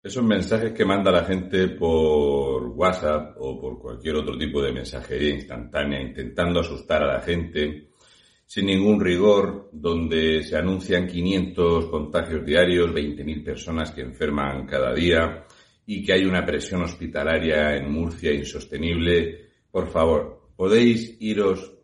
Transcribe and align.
Esos 0.00 0.22
mensajes 0.22 0.72
que 0.72 0.84
manda 0.84 1.10
la 1.10 1.24
gente 1.24 1.68
por 1.68 2.68
WhatsApp 2.68 3.36
o 3.40 3.60
por 3.60 3.80
cualquier 3.80 4.14
otro 4.14 4.38
tipo 4.38 4.62
de 4.62 4.72
mensajería 4.72 5.34
instantánea 5.34 6.00
intentando 6.00 6.60
asustar 6.60 7.02
a 7.02 7.14
la 7.14 7.20
gente 7.20 7.88
sin 8.46 8.66
ningún 8.66 9.00
rigor, 9.00 9.68
donde 9.72 10.42
se 10.42 10.56
anuncian 10.56 11.06
500 11.06 11.86
contagios 11.86 12.46
diarios, 12.46 12.90
20.000 12.92 13.44
personas 13.44 13.90
que 13.90 14.00
enferman 14.00 14.66
cada 14.66 14.94
día 14.94 15.44
y 15.84 16.02
que 16.02 16.12
hay 16.14 16.24
una 16.24 16.46
presión 16.46 16.82
hospitalaria 16.82 17.76
en 17.76 17.92
Murcia 17.92 18.32
insostenible. 18.32 19.50
Por 19.70 19.88
favor, 19.88 20.52
¿podéis 20.56 21.16
iros 21.20 21.74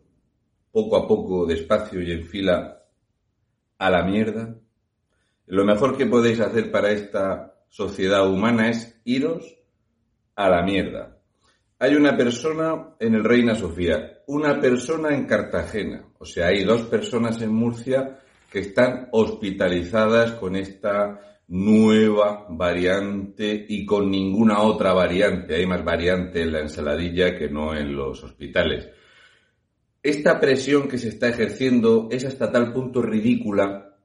poco 0.71 0.97
a 0.97 1.07
poco, 1.07 1.45
despacio 1.45 2.01
y 2.01 2.11
en 2.13 2.23
fila 2.23 2.81
a 3.77 3.89
la 3.91 4.03
mierda? 4.03 4.57
Lo 5.47 5.65
mejor 5.65 5.97
que 5.97 6.07
podéis 6.07 6.39
hacer 6.39 6.71
para 6.71 6.91
esta 6.91 7.54
sociedad 7.69 8.29
humana 8.29 8.69
es 8.69 8.99
iros 9.03 9.57
a 10.35 10.49
la 10.49 10.63
mierda. 10.63 11.17
Hay 11.79 11.95
una 11.95 12.15
persona 12.15 12.95
en 12.99 13.15
el 13.15 13.23
Reina 13.23 13.55
Sofía, 13.55 14.21
una 14.27 14.59
persona 14.59 15.13
en 15.13 15.25
Cartagena, 15.25 16.07
o 16.17 16.25
sea, 16.25 16.47
hay 16.47 16.63
dos 16.63 16.83
personas 16.83 17.41
en 17.41 17.53
Murcia 17.53 18.19
que 18.51 18.59
están 18.59 19.09
hospitalizadas 19.11 20.31
con 20.33 20.55
esta 20.55 21.19
nueva 21.47 22.47
variante 22.49 23.65
y 23.67 23.85
con 23.85 24.09
ninguna 24.09 24.61
otra 24.61 24.93
variante. 24.93 25.55
Hay 25.55 25.65
más 25.65 25.83
variante 25.83 26.41
en 26.41 26.53
la 26.53 26.61
ensaladilla 26.61 27.37
que 27.37 27.49
no 27.49 27.75
en 27.75 27.95
los 27.95 28.23
hospitales. 28.23 28.89
Esta 30.01 30.39
presión 30.39 30.87
que 30.87 30.97
se 30.97 31.09
está 31.09 31.29
ejerciendo 31.29 32.07
es 32.11 32.25
hasta 32.25 32.51
tal 32.51 32.71
punto 32.71 33.01
ridícula 33.01 33.97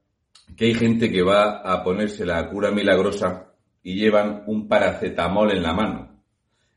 que 0.57 0.65
hay 0.65 0.73
gente 0.73 1.11
que 1.11 1.21
va 1.21 1.61
a 1.61 1.83
ponerse 1.83 2.25
la 2.25 2.49
cura 2.49 2.71
milagrosa 2.71 3.50
y 3.83 3.95
llevan 3.95 4.43
un 4.47 4.67
paracetamol 4.67 5.51
en 5.51 5.63
la 5.63 5.73
mano. 5.73 6.23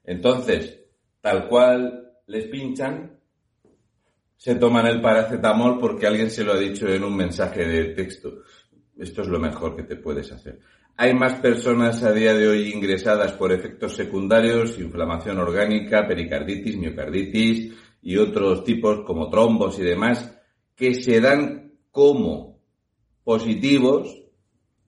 Entonces, 0.05 0.81
tal 1.21 1.49
cual 1.49 2.13
les 2.27 2.47
pinchan, 2.47 3.19
se 4.37 4.55
toman 4.57 4.87
el 4.87 5.01
paracetamol 5.01 5.79
porque 5.79 6.07
alguien 6.07 6.31
se 6.31 6.45
lo 6.45 6.53
ha 6.53 6.59
dicho 6.59 6.89
en 6.89 7.05
un 7.05 7.17
mensaje 7.17 7.67
de 7.67 7.85
texto. 7.95 8.43
Esto 8.99 9.23
es 9.23 9.29
lo 9.29 9.39
mejor 9.39 9.77
que 9.77 9.85
te 9.85 9.97
puedes 9.97 10.31
hacer. 10.33 10.61
Hay 10.97 11.13
más 11.15 11.35
personas 11.41 12.03
a 12.05 12.13
día 12.13 12.35
de 12.35 12.47
hoy 12.47 12.73
ingresadas 12.73 13.33
por 13.33 13.53
efectos 13.53 13.97
secundarios, 13.97 14.79
inflamación 14.79 15.39
orgánica, 15.39 16.07
pericarditis, 16.07 16.77
miocarditis 16.77 17.75
y 18.03 18.17
otros 18.17 18.63
tipos 18.63 19.01
como 19.05 19.29
trombos 19.29 19.79
y 19.79 19.83
demás, 19.83 20.39
que 20.77 20.95
se 20.95 21.21
dan 21.21 21.73
como 21.91 22.61
positivos 23.25 24.24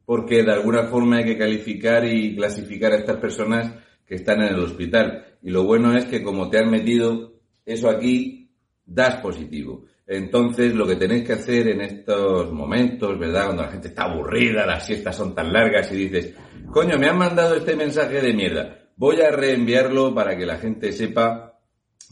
porque 0.07 0.45
de 0.45 0.53
alguna 0.53 0.85
forma 0.85 1.19
hay 1.19 1.25
que 1.25 1.37
calificar 1.37 2.07
y 2.07 2.35
clasificar 2.35 2.93
a 2.93 2.99
estas 2.99 3.17
personas 3.19 3.75
que 4.07 4.15
están 4.15 4.41
en 4.41 4.55
el 4.55 4.61
hospital. 4.61 5.37
Y 5.43 5.51
lo 5.51 5.65
bueno 5.65 5.95
es 5.95 6.07
que 6.07 6.23
como 6.23 6.49
te 6.49 6.59
han 6.59 6.71
metido 6.71 7.35
eso 7.67 7.91
aquí, 7.91 8.49
das 8.87 9.17
positivo. 9.17 9.85
Entonces, 10.07 10.73
lo 10.73 10.87
que 10.87 10.95
tenéis 10.95 11.25
que 11.25 11.33
hacer 11.33 11.67
en 11.67 11.81
estos 11.81 12.53
momentos, 12.53 13.19
¿verdad? 13.19 13.47
Cuando 13.47 13.65
la 13.65 13.73
gente 13.73 13.89
está 13.89 14.05
aburrida, 14.05 14.65
las 14.65 14.87
siestas 14.87 15.17
son 15.17 15.35
tan 15.35 15.53
largas 15.53 15.91
y 15.91 15.97
dices, 15.97 16.35
coño, 16.71 16.97
me 16.97 17.09
han 17.09 17.19
mandado 17.19 17.57
este 17.57 17.75
mensaje 17.75 18.21
de 18.21 18.33
mierda. 18.33 18.79
Voy 18.95 19.21
a 19.21 19.31
reenviarlo 19.31 20.15
para 20.15 20.37
que 20.39 20.47
la 20.47 20.59
gente 20.59 20.93
sepa 20.93 21.59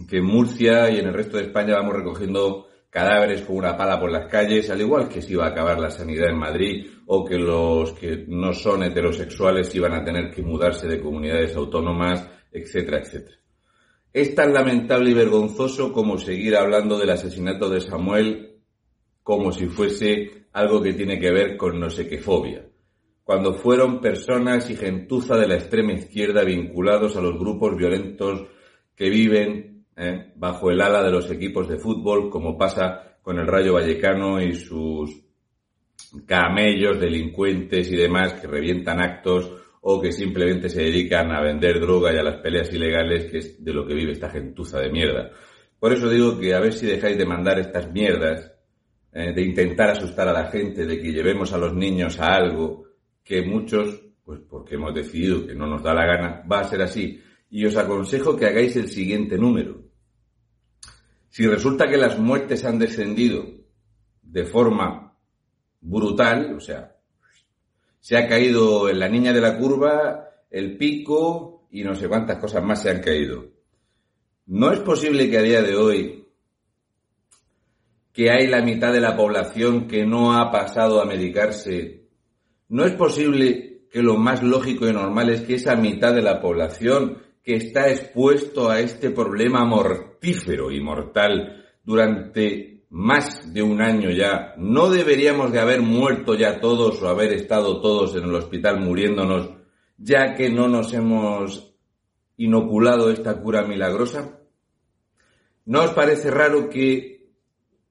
que 0.09 0.19
en 0.19 0.25
Murcia 0.25 0.91
y 0.91 0.99
en 0.99 1.07
el 1.07 1.15
resto 1.15 1.37
de 1.37 1.45
España 1.45 1.77
vamos 1.77 1.95
recogiendo 1.95 2.67
cadáveres 2.95 3.43
con 3.43 3.57
una 3.57 3.77
pala 3.77 3.99
por 3.99 4.09
las 4.09 4.31
calles, 4.31 4.71
al 4.71 4.81
igual 4.81 5.09
que 5.09 5.21
se 5.21 5.33
iba 5.33 5.45
a 5.47 5.49
acabar 5.49 5.81
la 5.81 5.91
sanidad 5.91 6.31
en 6.31 6.39
Madrid 6.39 6.87
o 7.07 7.25
que 7.25 7.37
los 7.37 7.93
que 7.95 8.25
no 8.29 8.53
son 8.53 8.85
heterosexuales 8.85 9.75
iban 9.75 9.95
a 9.95 10.05
tener 10.05 10.31
que 10.31 10.43
mudarse 10.43 10.87
de 10.87 11.01
comunidades 11.01 11.57
autónomas, 11.57 12.25
etcétera, 12.53 13.01
etcétera. 13.01 13.37
Es 14.13 14.33
tan 14.37 14.55
lamentable 14.55 15.11
y 15.11 15.15
vergonzoso 15.15 15.93
como 15.93 16.19
seguir 16.19 16.55
hablando 16.55 16.97
del 16.97 17.11
asesinato 17.11 17.69
de 17.69 17.81
Samuel 17.81 18.61
como 19.25 19.51
si 19.51 19.67
fuese 19.67 20.47
algo 20.53 20.81
que 20.81 20.93
tiene 20.93 21.19
que 21.19 21.33
ver 21.33 21.57
con 21.57 21.81
no 21.81 21.91
sé 21.91 22.07
qué 22.07 22.19
fobia. 22.19 22.65
Cuando 23.25 23.55
fueron 23.55 24.01
personas 24.01 24.71
y 24.71 24.77
gentuza 24.77 25.37
de 25.37 25.49
la 25.49 25.57
extrema 25.57 25.95
izquierda 25.95 26.45
vinculados 26.45 27.17
a 27.17 27.21
los 27.21 27.41
grupos 27.41 27.77
violentos 27.77 28.47
que 28.95 29.11
viven 29.11 29.74
¿eh? 29.97 30.33
bajo 30.37 30.71
el 30.71 30.81
ala 30.81 31.03
de 31.03 31.11
los 31.11 31.31
equipos 31.31 31.69
de 31.69 31.79
fútbol, 31.79 32.31
como 32.31 32.57
pasa 32.57 33.19
con 33.23 33.39
el 33.39 33.47
Rayo 33.47 33.75
Vallecano 33.75 34.41
y 34.41 34.55
sus 34.55 35.25
camellos, 36.27 37.01
delincuentes 37.01 37.91
y 37.91 37.97
demás 37.97 38.35
que 38.35 38.47
revientan 38.47 39.01
actos 39.01 39.53
o 39.81 40.01
que 40.01 40.13
simplemente 40.13 40.69
se 40.69 40.83
dedican 40.83 41.31
a 41.31 41.43
vender 41.43 41.81
droga 41.81 42.13
y 42.13 42.17
a 42.17 42.23
las 42.23 42.37
peleas 42.37 42.73
ilegales, 42.73 43.31
que 43.31 43.39
es 43.39 43.63
de 43.63 43.73
lo 43.73 43.87
que 43.87 43.95
vive 43.95 44.13
esta 44.13 44.31
gentuza 44.31 44.81
de 44.81 44.91
mierda. 44.91 45.31
Por 45.79 45.93
eso 45.93 46.09
digo 46.09 46.39
que 46.39 46.55
a 46.55 46.61
ver 46.61 46.73
si 46.73 46.87
dejáis 46.87 47.19
de 47.19 47.27
mandar 47.27 47.59
estas 47.59 47.93
mierdas, 47.93 48.51
¿eh? 49.13 49.33
de 49.35 49.43
intentar 49.43 49.91
asustar 49.91 50.29
a 50.29 50.33
la 50.33 50.47
gente, 50.47 50.87
de 50.87 50.99
que 50.99 51.13
llevemos 51.13 51.53
a 51.53 51.59
los 51.59 51.75
niños 51.75 52.19
a 52.19 52.35
algo 52.35 52.87
que 53.23 53.43
muchos, 53.43 54.03
pues 54.25 54.41
porque 54.49 54.77
hemos 54.77 54.95
decidido 54.95 55.47
que 55.47 55.55
no 55.55 55.67
nos 55.67 55.83
da 55.83 55.93
la 55.93 56.07
gana, 56.07 56.43
va 56.51 56.61
a 56.61 56.65
ser 56.65 56.81
así. 56.81 57.21
Y 57.51 57.67
os 57.67 57.77
aconsejo 57.77 58.37
que 58.37 58.47
hagáis 58.47 58.77
el 58.77 58.89
siguiente 58.89 59.37
número. 59.37 59.84
Si 61.35 61.45
resulta 61.49 61.89
que 61.89 61.97
las 61.97 62.17
muertes 62.17 62.65
han 62.65 62.79
descendido 62.79 63.45
de 64.23 64.45
forma 64.45 65.19
brutal, 65.81 66.55
o 66.55 66.61
sea, 66.61 66.95
se 67.99 68.17
ha 68.17 68.29
caído 68.29 68.89
en 68.89 69.01
la 69.01 69.09
niña 69.09 69.33
de 69.33 69.41
la 69.41 69.59
curva, 69.59 70.29
el 70.49 70.77
pico 70.77 71.67
y 71.73 71.83
no 71.83 71.97
sé 71.97 72.07
cuántas 72.07 72.39
cosas 72.39 72.63
más 72.63 72.83
se 72.83 72.91
han 72.91 73.01
caído. 73.01 73.49
No 74.47 74.71
es 74.71 74.79
posible 74.79 75.29
que 75.29 75.39
a 75.39 75.43
día 75.43 75.61
de 75.61 75.75
hoy, 75.75 76.29
que 78.13 78.31
hay 78.31 78.47
la 78.47 78.63
mitad 78.63 78.93
de 78.93 79.01
la 79.01 79.17
población 79.17 79.89
que 79.89 80.07
no 80.07 80.39
ha 80.39 80.53
pasado 80.53 81.03
a 81.03 81.05
medicarse, 81.05 82.11
no 82.69 82.85
es 82.85 82.93
posible 82.93 83.89
que 83.91 84.03
lo 84.03 84.17
más 84.19 84.41
lógico 84.41 84.89
y 84.89 84.93
normal 84.93 85.31
es 85.31 85.41
que 85.41 85.57
esa 85.57 85.75
mitad 85.75 86.15
de 86.15 86.23
la 86.23 86.41
población 86.41 87.25
que 87.45 87.57
está 87.57 87.91
expuesto 87.91 88.71
a 88.71 88.81
este 88.81 89.11
problema 89.11 89.67
mortífero 89.67 90.73
y 90.73 90.81
mortal 90.81 91.63
durante 91.85 92.87
más 92.89 93.53
de 93.53 93.63
un 93.63 93.83
año 93.83 94.11
ya, 94.11 94.55
¿no 94.57 94.89
deberíamos 94.89 95.53
de 95.53 95.61
haber 95.61 95.83
muerto 95.83 96.35
ya 96.35 96.59
todos 96.59 97.03
o 97.03 97.09
haber 97.09 97.33
estado 97.33 97.83
todos 97.83 98.17
en 98.17 98.25
el 98.25 98.35
hospital 98.35 98.81
muriéndonos 98.81 99.51
ya 99.99 100.35
que 100.35 100.49
no 100.49 100.69
nos 100.69 100.95
hemos 100.95 101.75
inoculado 102.39 103.11
esta 103.11 103.39
cura 103.43 103.63
milagrosa? 103.63 104.41
¿No 105.67 105.83
os 105.83 105.91
parece 105.91 106.31
raro 106.31 106.71
que 106.71 107.31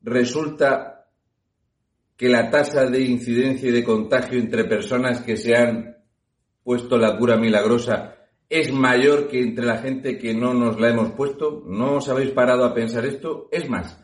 resulta 0.02 1.06
que 2.18 2.30
la 2.30 2.50
tasa 2.50 2.86
de 2.88 3.02
incidencia 3.02 3.70
y 3.70 3.72
de 3.72 3.84
contagio 3.84 4.40
entre 4.40 4.64
personas 4.64 5.22
que 5.22 5.38
se 5.38 5.56
han 5.56 5.98
puesto 6.64 6.98
la 6.98 7.18
cura 7.18 7.38
milagrosa 7.38 8.23
es 8.54 8.72
mayor 8.72 9.28
que 9.28 9.42
entre 9.42 9.66
la 9.66 9.80
gente 9.80 10.20
que 10.20 10.36
no 10.36 10.54
nos 10.54 10.80
la 10.80 10.90
hemos 10.90 11.14
puesto? 11.14 11.64
¿No 11.66 11.96
os 11.96 12.08
habéis 12.08 12.30
parado 12.30 12.64
a 12.66 12.74
pensar 12.76 13.04
esto? 13.04 13.50
Es 13.52 13.68
más, 13.68 14.00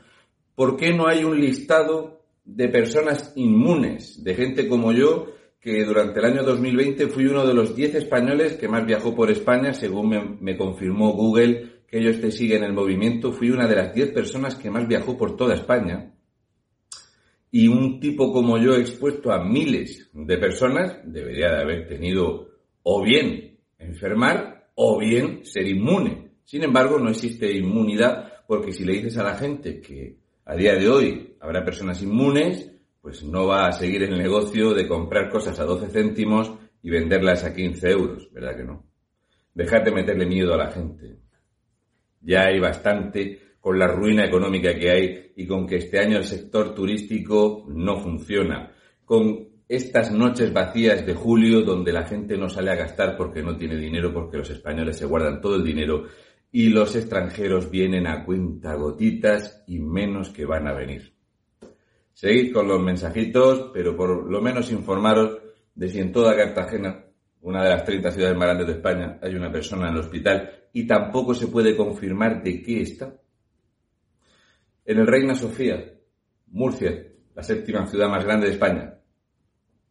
¿por 0.56 0.76
qué 0.76 0.92
no 0.92 1.08
hay 1.08 1.24
un 1.24 1.40
listado 1.40 2.24
de 2.44 2.68
personas 2.68 3.32
inmunes, 3.36 4.24
de 4.24 4.34
gente 4.34 4.68
como 4.68 4.92
yo, 4.92 5.28
que 5.62 5.84
durante 5.86 6.20
el 6.20 6.26
año 6.26 6.44
2020 6.44 7.08
fui 7.10 7.28
uno 7.28 7.46
de 7.46 7.54
los 7.54 7.76
10 7.76 7.94
españoles 7.94 8.54
que 8.56 8.68
más 8.68 8.88
viajó 8.88 9.14
por 9.14 9.30
España, 9.30 9.72
según 9.72 10.40
me, 10.40 10.58
confirmó 10.58 11.14
Google, 11.14 11.84
que 11.88 12.00
ellos 12.00 12.20
te 12.20 12.32
siguen 12.32 12.64
el 12.64 12.74
movimiento, 12.74 13.32
fui 13.32 13.52
una 13.52 13.68
de 13.68 13.76
las 13.76 13.94
10 13.94 14.14
personas 14.14 14.56
que 14.56 14.72
más 14.72 14.88
viajó 14.88 15.16
por 15.16 15.38
toda 15.38 15.54
España. 15.54 16.16
Y 17.52 17.68
un 17.68 18.00
tipo 18.00 18.34
como 18.34 18.58
yo 18.58 18.76
expuesto 18.76 19.32
a 19.32 19.44
miles 19.44 20.10
de 20.12 20.38
personas 20.38 21.00
debería 21.04 21.52
de 21.52 21.62
haber 21.62 21.88
tenido 21.88 22.50
o 22.82 23.04
bien 23.04 23.49
enfermar 23.80 24.70
o 24.76 25.00
bien 25.00 25.46
ser 25.46 25.68
inmune. 25.68 26.32
Sin 26.44 26.64
embargo, 26.64 27.00
no 27.00 27.10
existe 27.10 27.52
inmunidad 27.52 28.32
porque 28.48 28.72
si 28.72 28.84
le 28.84 28.94
dices 28.94 29.18
a 29.18 29.24
la 29.24 29.36
gente 29.36 29.82
que 29.82 30.18
a 30.46 30.56
día 30.56 30.76
de 30.76 30.90
hoy 30.90 31.36
habrá 31.40 31.64
personas 31.64 32.02
inmunes, 32.02 32.72
pues 33.02 33.24
no 33.24 33.48
va 33.48 33.68
a 33.68 33.72
seguir 33.72 34.04
el 34.04 34.18
negocio 34.18 34.74
de 34.74 34.88
comprar 34.88 35.30
cosas 35.30 35.60
a 35.60 35.64
12 35.64 35.90
céntimos 35.90 36.54
y 36.82 36.90
venderlas 36.90 37.44
a 37.44 37.54
15 37.54 37.90
euros, 37.90 38.32
¿verdad 38.32 38.56
que 38.56 38.64
no? 38.64 38.86
Dejad 39.54 39.88
meterle 39.92 40.26
miedo 40.26 40.54
a 40.54 40.58
la 40.58 40.72
gente. 40.72 41.18
Ya 42.22 42.46
hay 42.46 42.60
bastante 42.60 43.40
con 43.60 43.78
la 43.78 43.88
ruina 43.88 44.26
económica 44.26 44.74
que 44.74 44.90
hay 44.90 45.32
y 45.36 45.46
con 45.46 45.68
que 45.68 45.78
este 45.78 46.00
año 46.00 46.18
el 46.18 46.24
sector 46.24 46.74
turístico 46.74 47.66
no 47.68 47.98
funciona, 47.98 48.72
con 49.06 49.49
estas 49.70 50.12
noches 50.12 50.52
vacías 50.52 51.06
de 51.06 51.14
julio 51.14 51.62
donde 51.62 51.94
la 51.94 52.04
gente 52.04 52.36
no 52.36 52.50
sale 52.50 52.72
a 52.72 52.76
gastar 52.76 53.16
porque 53.16 53.44
no 53.44 53.56
tiene 53.56 53.78
dinero, 53.78 54.12
porque 54.12 54.40
los 54.40 54.50
españoles 54.50 54.98
se 54.98 55.06
guardan 55.06 55.42
todo 55.42 55.58
el 55.58 55.64
dinero 55.64 56.08
y 56.52 56.70
los 56.70 56.96
extranjeros 56.96 57.70
vienen 57.70 58.08
a 58.08 58.26
cuenta 58.26 58.74
gotitas 58.74 59.64
y 59.68 59.78
menos 59.78 60.30
que 60.30 60.48
van 60.48 60.68
a 60.68 60.74
venir. 60.74 61.14
Seguid 62.14 62.52
con 62.52 62.68
los 62.68 62.82
mensajitos, 62.82 63.70
pero 63.72 63.96
por 63.96 64.30
lo 64.30 64.42
menos 64.42 64.72
informaros 64.72 65.38
de 65.76 65.88
si 65.88 66.00
en 66.00 66.12
toda 66.12 66.36
Cartagena, 66.36 67.06
una 67.42 67.64
de 67.64 67.70
las 67.70 67.86
30 67.86 68.12
ciudades 68.12 68.36
más 68.36 68.48
grandes 68.48 68.68
de 68.68 68.74
España, 68.74 69.20
hay 69.22 69.36
una 69.36 69.52
persona 69.52 69.88
en 69.88 69.94
el 69.94 70.00
hospital 70.00 70.50
y 70.74 70.88
tampoco 70.88 71.36
se 71.36 71.48
puede 71.48 71.78
confirmar 71.78 72.42
de 72.42 72.64
qué 72.64 72.82
está. 72.82 73.14
En 74.84 74.98
el 74.98 75.06
Reina 75.06 75.36
Sofía, 75.36 75.94
Murcia, 76.48 77.06
la 77.36 77.44
séptima 77.44 77.86
ciudad 77.86 78.10
más 78.10 78.26
grande 78.26 78.48
de 78.48 78.54
España, 78.54 78.99